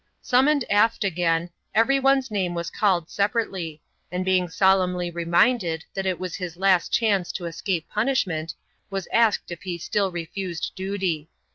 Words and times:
Summoned 0.23 0.65
aft 0.67 1.03
again, 1.03 1.51
everyone's 1.75 2.31
name 2.31 2.55
was 2.55 2.71
called 2.71 3.07
separately; 3.07 3.83
and 4.11 4.25
being 4.25 4.49
solemnly 4.49 5.11
reminded 5.11 5.85
that 5.93 6.07
it 6.07 6.19
was 6.19 6.33
his 6.33 6.57
last 6.57 6.91
chance 6.91 7.31
to 7.33 7.45
escape 7.45 7.85
punishment, 7.87 8.55
was 8.89 9.07
asked 9.13 9.51
if 9.51 9.61
he 9.61 9.77
still 9.77 10.11
refused 10.11 10.71
duty. 10.75 11.29